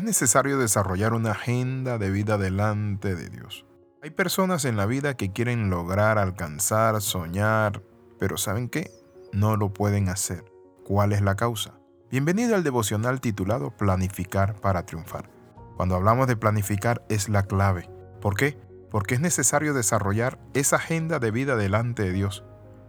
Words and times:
es 0.00 0.04
necesario 0.04 0.56
desarrollar 0.56 1.12
una 1.12 1.32
agenda 1.32 1.98
de 1.98 2.10
vida 2.10 2.38
delante 2.38 3.14
de 3.14 3.28
Dios. 3.28 3.66
Hay 4.02 4.08
personas 4.08 4.64
en 4.64 4.78
la 4.78 4.86
vida 4.86 5.14
que 5.14 5.30
quieren 5.30 5.68
lograr, 5.68 6.16
alcanzar, 6.16 7.02
soñar, 7.02 7.82
pero 8.18 8.38
¿saben 8.38 8.70
qué? 8.70 8.90
No 9.34 9.58
lo 9.58 9.74
pueden 9.74 10.08
hacer. 10.08 10.42
¿Cuál 10.86 11.12
es 11.12 11.20
la 11.20 11.36
causa? 11.36 11.74
Bienvenido 12.10 12.54
al 12.54 12.64
devocional 12.64 13.20
titulado 13.20 13.76
Planificar 13.76 14.58
para 14.58 14.86
triunfar. 14.86 15.28
Cuando 15.76 15.96
hablamos 15.96 16.28
de 16.28 16.36
planificar 16.36 17.04
es 17.10 17.28
la 17.28 17.42
clave. 17.42 17.90
¿Por 18.22 18.36
qué? 18.36 18.58
Porque 18.90 19.16
es 19.16 19.20
necesario 19.20 19.74
desarrollar 19.74 20.38
esa 20.54 20.76
agenda 20.76 21.18
de 21.18 21.30
vida 21.30 21.56
delante 21.56 22.04
de 22.04 22.12
Dios 22.12 22.42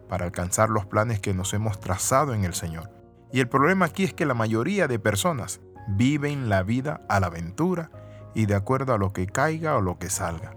para 0.07 0.23
alcanzar 0.23 0.69
los 0.69 0.85
planes 0.85 1.19
que 1.19 1.33
nos 1.33 1.53
hemos 1.53 1.77
trazado 1.81 2.33
en 2.33 2.45
el 2.45 2.53
Señor. 2.53 2.89
Y 3.33 3.41
el 3.41 3.49
problema 3.49 3.87
aquí 3.87 4.05
es 4.05 4.13
que 4.13 4.25
la 4.25 4.33
mayoría 4.33 4.87
de 4.87 4.97
personas 4.97 5.59
viven 5.95 6.49
la 6.49 6.63
vida 6.63 7.01
a 7.09 7.19
la 7.19 7.27
aventura 7.27 7.89
y 8.33 8.45
de 8.45 8.55
acuerdo 8.55 8.93
a 8.93 8.97
lo 8.97 9.13
que 9.13 9.27
caiga 9.27 9.75
o 9.75 9.81
lo 9.81 9.97
que 9.99 10.09
salga, 10.09 10.55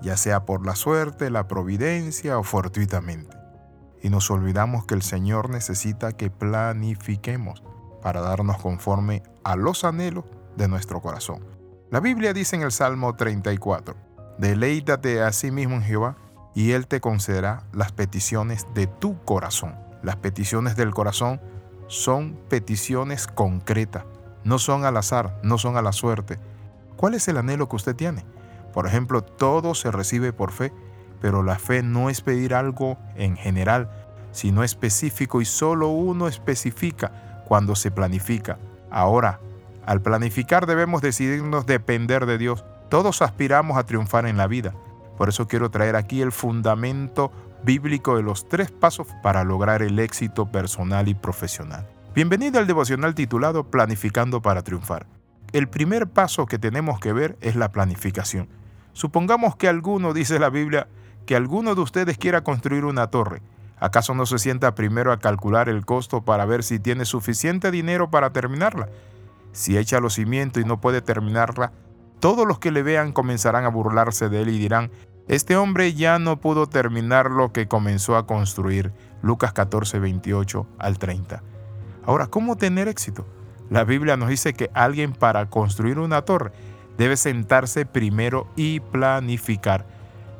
ya 0.00 0.16
sea 0.16 0.44
por 0.44 0.64
la 0.64 0.76
suerte, 0.76 1.30
la 1.30 1.48
providencia 1.48 2.38
o 2.38 2.42
fortuitamente. 2.42 3.36
Y 4.02 4.08
nos 4.10 4.30
olvidamos 4.30 4.86
que 4.86 4.94
el 4.94 5.02
Señor 5.02 5.50
necesita 5.50 6.12
que 6.12 6.30
planifiquemos 6.30 7.62
para 8.00 8.20
darnos 8.20 8.58
conforme 8.58 9.22
a 9.44 9.56
los 9.56 9.84
anhelos 9.84 10.24
de 10.56 10.68
nuestro 10.68 11.00
corazón. 11.00 11.44
La 11.90 12.00
Biblia 12.00 12.32
dice 12.32 12.56
en 12.56 12.62
el 12.62 12.72
Salmo 12.72 13.14
34, 13.14 13.94
Deleítate 14.38 15.22
a 15.22 15.32
sí 15.32 15.50
mismo 15.50 15.76
en 15.76 15.82
Jehová 15.82 16.16
y 16.54 16.72
Él 16.72 16.86
te 16.86 17.00
concederá 17.00 17.64
las 17.72 17.92
peticiones 17.92 18.66
de 18.74 18.86
tu 18.86 19.22
corazón. 19.24 19.74
Las 20.02 20.16
peticiones 20.16 20.76
del 20.76 20.94
corazón 20.94 21.40
son 21.88 22.38
peticiones 22.48 23.26
concretas, 23.26 24.04
no 24.44 24.58
son 24.58 24.84
al 24.84 24.96
azar, 24.96 25.38
no 25.42 25.58
son 25.58 25.76
a 25.76 25.82
la 25.82 25.92
suerte. 25.92 26.38
¿Cuál 26.96 27.14
es 27.14 27.28
el 27.28 27.36
anhelo 27.36 27.68
que 27.68 27.76
usted 27.76 27.96
tiene? 27.96 28.24
Por 28.72 28.86
ejemplo, 28.86 29.22
todo 29.22 29.74
se 29.74 29.90
recibe 29.90 30.32
por 30.32 30.52
fe, 30.52 30.72
pero 31.20 31.42
la 31.42 31.58
fe 31.58 31.82
no 31.82 32.10
es 32.10 32.20
pedir 32.20 32.54
algo 32.54 32.98
en 33.16 33.36
general, 33.36 33.90
sino 34.32 34.62
específico 34.62 35.40
y 35.40 35.44
solo 35.44 35.88
uno 35.88 36.28
especifica 36.28 37.42
cuando 37.48 37.74
se 37.74 37.90
planifica. 37.90 38.58
Ahora, 38.90 39.40
al 39.86 40.02
planificar 40.02 40.66
debemos 40.66 41.02
decidirnos 41.02 41.66
depender 41.66 42.26
de 42.26 42.38
Dios. 42.38 42.64
Todos 42.88 43.22
aspiramos 43.22 43.76
a 43.76 43.84
triunfar 43.84 44.26
en 44.26 44.36
la 44.36 44.46
vida. 44.46 44.74
Por 45.16 45.28
eso 45.28 45.48
quiero 45.48 45.70
traer 45.70 45.96
aquí 45.96 46.22
el 46.22 46.32
fundamento 46.32 47.32
bíblico 47.62 48.16
de 48.16 48.22
los 48.22 48.48
tres 48.48 48.70
pasos 48.70 49.08
para 49.22 49.44
lograr 49.44 49.82
el 49.82 49.98
éxito 49.98 50.46
personal 50.46 51.08
y 51.08 51.14
profesional. 51.14 51.86
Bienvenido 52.12 52.58
al 52.58 52.66
devocional 52.66 53.14
titulado 53.14 53.70
Planificando 53.70 54.42
para 54.42 54.62
Triunfar. 54.62 55.06
El 55.52 55.68
primer 55.68 56.08
paso 56.08 56.44
que 56.44 56.58
tenemos 56.58 56.98
que 56.98 57.12
ver 57.12 57.38
es 57.40 57.54
la 57.54 57.70
planificación. 57.70 58.48
Supongamos 58.92 59.54
que 59.54 59.68
alguno, 59.68 60.12
dice 60.12 60.40
la 60.40 60.50
Biblia, 60.50 60.88
que 61.24 61.36
alguno 61.36 61.76
de 61.76 61.82
ustedes 61.82 62.18
quiera 62.18 62.42
construir 62.42 62.84
una 62.84 63.06
torre. 63.06 63.42
¿Acaso 63.78 64.12
no 64.16 64.26
se 64.26 64.40
sienta 64.40 64.74
primero 64.74 65.12
a 65.12 65.20
calcular 65.20 65.68
el 65.68 65.86
costo 65.86 66.24
para 66.24 66.46
ver 66.46 66.64
si 66.64 66.80
tiene 66.80 67.04
suficiente 67.04 67.70
dinero 67.70 68.10
para 68.10 68.32
terminarla? 68.32 68.88
Si 69.52 69.78
echa 69.78 70.00
los 70.00 70.14
cimientos 70.14 70.60
y 70.60 70.66
no 70.66 70.80
puede 70.80 71.02
terminarla, 71.02 71.70
todos 72.18 72.44
los 72.44 72.58
que 72.58 72.72
le 72.72 72.82
vean 72.82 73.12
comenzarán 73.12 73.64
a 73.64 73.68
burlarse 73.68 74.28
de 74.28 74.42
él 74.42 74.48
y 74.48 74.58
dirán, 74.58 74.90
este 75.28 75.56
hombre 75.56 75.94
ya 75.94 76.18
no 76.18 76.40
pudo 76.40 76.66
terminar 76.66 77.30
lo 77.30 77.52
que 77.52 77.68
comenzó 77.68 78.16
a 78.16 78.26
construir. 78.26 78.92
Lucas 79.22 79.52
14, 79.52 80.00
28 80.00 80.66
al 80.76 80.98
30. 80.98 81.44
Ahora, 82.04 82.26
¿cómo 82.26 82.56
tener 82.56 82.88
éxito? 82.88 83.26
La 83.70 83.84
Biblia 83.84 84.16
nos 84.16 84.28
dice 84.28 84.54
que 84.54 84.70
alguien 84.74 85.12
para 85.12 85.46
construir 85.46 85.98
una 85.98 86.22
torre 86.22 86.52
debe 86.98 87.16
sentarse 87.16 87.86
primero 87.86 88.48
y 88.56 88.80
planificar. 88.80 89.86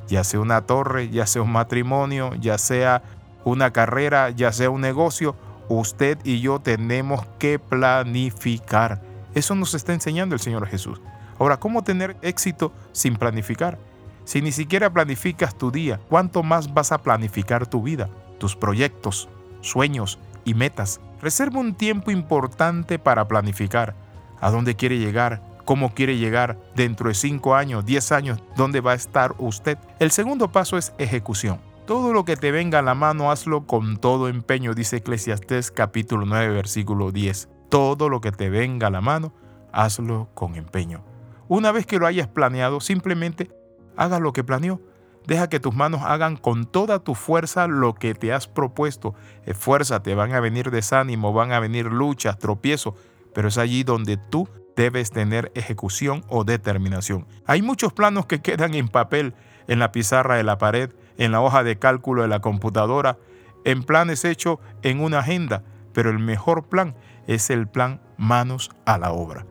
Ya 0.08 0.24
sea 0.24 0.40
una 0.40 0.62
torre, 0.62 1.08
ya 1.10 1.26
sea 1.26 1.42
un 1.42 1.52
matrimonio, 1.52 2.34
ya 2.34 2.58
sea 2.58 3.02
una 3.44 3.72
carrera, 3.72 4.30
ya 4.30 4.52
sea 4.52 4.70
un 4.70 4.80
negocio, 4.80 5.36
usted 5.68 6.18
y 6.24 6.40
yo 6.40 6.58
tenemos 6.58 7.24
que 7.38 7.58
planificar. 7.58 9.00
Eso 9.34 9.54
nos 9.54 9.74
está 9.74 9.92
enseñando 9.92 10.34
el 10.34 10.40
Señor 10.40 10.66
Jesús. 10.66 11.00
Ahora, 11.38 11.58
¿cómo 11.58 11.84
tener 11.84 12.16
éxito 12.22 12.72
sin 12.92 13.16
planificar? 13.16 13.78
Si 14.24 14.42
ni 14.42 14.52
siquiera 14.52 14.92
planificas 14.92 15.56
tu 15.56 15.70
día, 15.70 16.00
¿cuánto 16.08 16.42
más 16.42 16.74
vas 16.74 16.92
a 16.92 16.98
planificar 16.98 17.66
tu 17.66 17.82
vida, 17.82 18.08
tus 18.38 18.56
proyectos, 18.56 19.28
sueños 19.60 20.18
y 20.44 20.54
metas? 20.54 21.00
Reserva 21.20 21.60
un 21.60 21.74
tiempo 21.74 22.10
importante 22.10 22.98
para 22.98 23.28
planificar 23.28 23.94
a 24.40 24.50
dónde 24.50 24.74
quiere 24.74 24.98
llegar, 24.98 25.42
cómo 25.64 25.94
quiere 25.94 26.16
llegar 26.16 26.58
dentro 26.74 27.08
de 27.08 27.14
5 27.14 27.54
años, 27.54 27.84
10 27.84 28.12
años, 28.12 28.42
dónde 28.56 28.80
va 28.80 28.92
a 28.92 28.96
estar 28.96 29.34
usted. 29.38 29.76
El 29.98 30.10
segundo 30.10 30.50
paso 30.50 30.78
es 30.78 30.94
ejecución. 30.98 31.60
Todo 31.86 32.12
lo 32.12 32.24
que 32.24 32.36
te 32.36 32.52
venga 32.52 32.78
a 32.78 32.82
la 32.82 32.94
mano, 32.94 33.30
hazlo 33.30 33.66
con 33.66 33.98
todo 33.98 34.28
empeño, 34.28 34.74
dice 34.74 34.98
Eclesiastés 34.98 35.70
capítulo 35.70 36.24
9, 36.24 36.54
versículo 36.54 37.12
10. 37.12 37.48
Todo 37.68 38.08
lo 38.08 38.20
que 38.20 38.32
te 38.32 38.48
venga 38.48 38.86
a 38.86 38.90
la 38.90 39.00
mano, 39.00 39.32
hazlo 39.72 40.28
con 40.34 40.54
empeño. 40.54 41.04
Una 41.48 41.72
vez 41.72 41.84
que 41.84 41.98
lo 41.98 42.06
hayas 42.06 42.28
planeado, 42.28 42.80
simplemente 42.80 43.50
haga 43.96 44.20
lo 44.20 44.32
que 44.32 44.44
planeó. 44.44 44.80
Deja 45.26 45.48
que 45.48 45.60
tus 45.60 45.74
manos 45.74 46.02
hagan 46.04 46.36
con 46.36 46.64
toda 46.64 46.98
tu 46.98 47.14
fuerza 47.14 47.66
lo 47.66 47.94
que 47.94 48.14
te 48.14 48.32
has 48.32 48.48
propuesto. 48.48 49.14
Esfuérzate, 49.44 50.14
van 50.14 50.32
a 50.32 50.40
venir 50.40 50.70
desánimo, 50.70 51.32
van 51.32 51.52
a 51.52 51.60
venir 51.60 51.86
luchas, 51.86 52.38
tropiezos, 52.38 52.94
pero 53.34 53.48
es 53.48 53.58
allí 53.58 53.84
donde 53.84 54.16
tú 54.16 54.48
debes 54.76 55.10
tener 55.10 55.52
ejecución 55.54 56.24
o 56.28 56.44
determinación. 56.44 57.26
Hay 57.46 57.62
muchos 57.62 57.92
planos 57.92 58.26
que 58.26 58.40
quedan 58.40 58.74
en 58.74 58.88
papel, 58.88 59.34
en 59.68 59.78
la 59.78 59.92
pizarra 59.92 60.36
de 60.36 60.42
la 60.42 60.58
pared, 60.58 60.90
en 61.18 61.32
la 61.32 61.40
hoja 61.42 61.62
de 61.62 61.78
cálculo 61.78 62.22
de 62.22 62.28
la 62.28 62.40
computadora, 62.40 63.18
en 63.64 63.82
planes 63.82 64.24
hechos 64.24 64.58
en 64.82 65.00
una 65.00 65.18
agenda, 65.18 65.62
pero 65.92 66.10
el 66.10 66.18
mejor 66.18 66.64
plan 66.68 66.96
es 67.26 67.50
el 67.50 67.68
plan 67.68 68.00
manos 68.16 68.70
a 68.86 68.96
la 68.96 69.12
obra. 69.12 69.46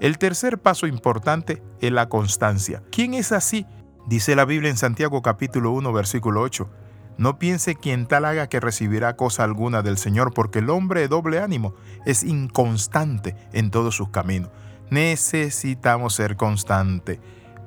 El 0.00 0.18
tercer 0.18 0.58
paso 0.58 0.86
importante 0.86 1.62
es 1.80 1.90
la 1.90 2.08
constancia. 2.08 2.82
¿Quién 2.90 3.14
es 3.14 3.32
así 3.32 3.66
Dice 4.06 4.36
la 4.36 4.44
Biblia 4.44 4.70
en 4.70 4.76
Santiago 4.76 5.22
capítulo 5.22 5.70
1 5.70 5.90
versículo 5.94 6.42
8, 6.42 6.68
no 7.16 7.38
piense 7.38 7.74
quien 7.74 8.06
tal 8.06 8.26
haga 8.26 8.48
que 8.48 8.60
recibirá 8.60 9.16
cosa 9.16 9.44
alguna 9.44 9.80
del 9.80 9.96
Señor, 9.96 10.34
porque 10.34 10.58
el 10.58 10.68
hombre 10.68 11.00
de 11.00 11.08
doble 11.08 11.40
ánimo 11.40 11.74
es 12.04 12.22
inconstante 12.22 13.34
en 13.54 13.70
todos 13.70 13.96
sus 13.96 14.10
caminos. 14.10 14.50
Necesitamos 14.90 16.14
ser 16.14 16.36
constante 16.36 17.18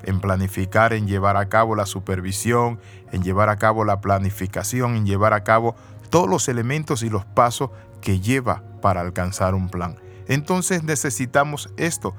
en 0.03 0.20
planificar, 0.20 0.94
en 0.94 1.08
llevar 1.08 1.38
a 1.38 1.50
cabo 1.50 1.75
la 1.75 1.88
supervisión, 1.88 2.80
en 3.12 3.24
llevar 3.24 3.50
a 3.50 3.56
cabo 3.56 3.84
la 3.84 4.00
planificación, 4.00 4.96
en 4.96 5.06
llevar 5.08 5.34
a 5.34 5.44
cabo 5.44 5.75
todos 6.12 6.30
los 6.30 6.48
elementos 6.50 7.02
y 7.02 7.09
los 7.09 7.25
pasos 7.25 7.72
que 8.00 8.19
lleva 8.19 8.62
para 8.81 9.02
alcanzar 9.02 9.56
un 9.56 9.69
plan. 9.69 9.96
Entonces 10.28 10.84
necesitamos 10.84 11.74
esto, 11.78 12.14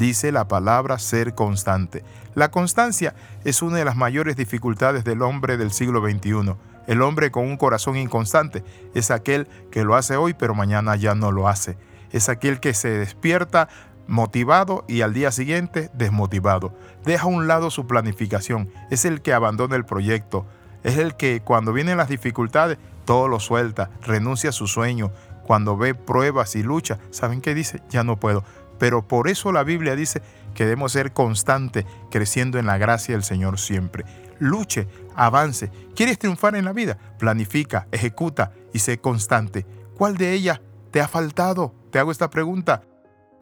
Dice 0.00 0.32
la 0.32 0.48
palabra 0.48 0.98
ser 0.98 1.34
constante. 1.34 2.02
La 2.34 2.50
constancia 2.50 3.14
es 3.44 3.60
una 3.60 3.76
de 3.76 3.84
las 3.84 3.96
mayores 3.96 4.34
dificultades 4.34 5.04
del 5.04 5.20
hombre 5.20 5.58
del 5.58 5.72
siglo 5.72 6.00
XXI. 6.00 6.54
El 6.86 7.02
hombre 7.02 7.30
con 7.30 7.44
un 7.44 7.58
corazón 7.58 7.98
inconstante 7.98 8.64
es 8.94 9.10
aquel 9.10 9.46
que 9.70 9.84
lo 9.84 9.96
hace 9.96 10.16
hoy 10.16 10.32
pero 10.32 10.54
mañana 10.54 10.96
ya 10.96 11.14
no 11.14 11.32
lo 11.32 11.48
hace. 11.48 11.76
Es 12.12 12.30
aquel 12.30 12.60
que 12.60 12.72
se 12.72 12.88
despierta 12.88 13.68
motivado 14.06 14.86
y 14.88 15.02
al 15.02 15.12
día 15.12 15.32
siguiente 15.32 15.90
desmotivado. 15.92 16.72
Deja 17.04 17.24
a 17.24 17.26
un 17.26 17.46
lado 17.46 17.70
su 17.70 17.86
planificación. 17.86 18.70
Es 18.90 19.04
el 19.04 19.20
que 19.20 19.34
abandona 19.34 19.76
el 19.76 19.84
proyecto. 19.84 20.46
Es 20.82 20.96
el 20.96 21.14
que 21.14 21.42
cuando 21.44 21.74
vienen 21.74 21.98
las 21.98 22.08
dificultades 22.08 22.78
todo 23.04 23.28
lo 23.28 23.38
suelta, 23.38 23.90
renuncia 24.00 24.48
a 24.48 24.54
su 24.54 24.66
sueño. 24.66 25.12
Cuando 25.42 25.76
ve 25.76 25.94
pruebas 25.94 26.56
y 26.56 26.62
lucha, 26.62 26.98
¿saben 27.10 27.42
qué 27.42 27.54
dice? 27.54 27.82
Ya 27.90 28.02
no 28.02 28.16
puedo 28.16 28.44
pero 28.80 29.06
por 29.06 29.28
eso 29.28 29.52
la 29.52 29.62
Biblia 29.62 29.94
dice 29.94 30.22
que 30.54 30.64
debemos 30.64 30.92
ser 30.92 31.12
constantes, 31.12 31.84
creciendo 32.10 32.58
en 32.58 32.64
la 32.66 32.78
gracia 32.78 33.14
del 33.14 33.22
Señor 33.22 33.58
siempre. 33.58 34.06
Luche, 34.38 34.88
avance. 35.14 35.70
¿Quieres 35.94 36.18
triunfar 36.18 36.56
en 36.56 36.64
la 36.64 36.72
vida? 36.72 36.96
Planifica, 37.18 37.86
ejecuta 37.92 38.52
y 38.72 38.78
sé 38.78 38.98
constante. 38.98 39.66
¿Cuál 39.98 40.16
de 40.16 40.32
ellas 40.32 40.62
te 40.90 41.02
ha 41.02 41.08
faltado? 41.08 41.74
Te 41.92 41.98
hago 41.98 42.10
esta 42.10 42.30
pregunta. 42.30 42.82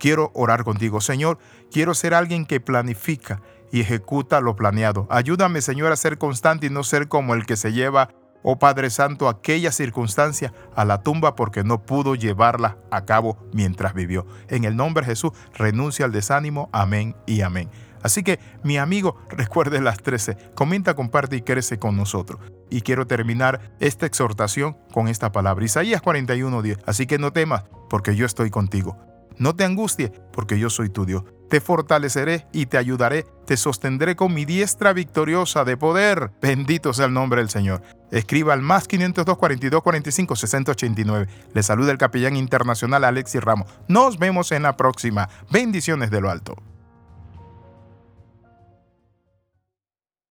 Quiero 0.00 0.32
orar 0.34 0.64
contigo. 0.64 1.00
Señor, 1.00 1.38
quiero 1.70 1.94
ser 1.94 2.14
alguien 2.14 2.44
que 2.44 2.58
planifica 2.58 3.40
y 3.70 3.80
ejecuta 3.80 4.40
lo 4.40 4.56
planeado. 4.56 5.06
Ayúdame, 5.08 5.62
Señor, 5.62 5.92
a 5.92 5.96
ser 5.96 6.18
constante 6.18 6.66
y 6.66 6.70
no 6.70 6.82
ser 6.82 7.06
como 7.06 7.34
el 7.34 7.46
que 7.46 7.56
se 7.56 7.72
lleva 7.72 8.10
oh 8.43 8.58
Padre 8.58 8.90
Santo, 8.90 9.29
aquella 9.29 9.73
circunstancia 9.73 10.52
a 10.75 10.85
la 10.85 11.02
tumba 11.02 11.35
porque 11.35 11.64
no 11.64 11.82
pudo 11.82 12.14
llevarla 12.14 12.79
a 12.90 13.05
cabo 13.05 13.38
mientras 13.52 13.94
vivió. 13.94 14.26
En 14.49 14.64
el 14.64 14.76
nombre 14.76 15.05
de 15.05 15.12
Jesús, 15.12 15.32
renuncia 15.55 16.05
al 16.05 16.12
desánimo. 16.12 16.69
Amén 16.73 17.17
y 17.26 17.43
amén. 17.43 17.70
Así 18.02 18.23
que, 18.23 18.38
mi 18.62 18.79
amigo, 18.79 19.17
recuerde 19.31 19.81
las 19.81 19.99
13, 19.99 20.37
comenta, 20.55 20.94
comparte 20.94 21.37
y 21.37 21.43
crece 21.43 21.79
con 21.79 21.96
nosotros. 21.96 22.40
Y 22.70 22.82
quiero 22.82 23.06
terminar 23.06 23.73
esta 23.81 24.06
exhortación 24.06 24.76
con 24.93 25.08
esta 25.08 25.32
palabra, 25.32 25.64
Isaías 25.64 26.02
41:10. 26.02 26.79
Así 26.87 27.06
que 27.06 27.19
no 27.19 27.32
temas, 27.32 27.64
porque 27.88 28.14
yo 28.14 28.26
estoy 28.26 28.50
contigo. 28.50 28.96
No 29.38 29.55
te 29.55 29.64
angusties, 29.64 30.11
porque 30.32 30.58
yo 30.58 30.69
soy 30.69 30.90
tu 30.90 31.06
Dios. 31.06 31.25
Te 31.48 31.60
fortaleceré 31.60 32.46
y 32.52 32.66
te 32.66 32.78
ayudaré, 32.78 33.26
te 33.46 33.56
sostendré 33.56 34.16
con 34.16 34.34
mi 34.34 34.44
diestra 34.44 34.92
victoriosa 34.92 35.64
de 35.64 35.76
poder. 35.76 36.30
Bendito 36.40 36.92
sea 36.92 37.06
el 37.06 37.12
nombre 37.12 37.40
del 37.40 37.50
Señor. 37.50 37.82
Escriba 38.10 38.52
al 38.52 38.62
más 38.62 38.86
502 38.88 39.36
42 39.36 39.82
45 39.82 40.36
689. 40.36 41.26
Le 41.54 41.62
saluda 41.62 41.92
el 41.92 41.98
capellán 41.98 42.36
internacional 42.36 43.04
Alexis 43.04 43.42
Ramos. 43.42 43.68
Nos 43.88 44.18
vemos 44.18 44.52
en 44.52 44.62
la 44.62 44.76
próxima. 44.76 45.28
Bendiciones 45.50 46.10
de 46.10 46.20
lo 46.20 46.30
alto. 46.30 46.56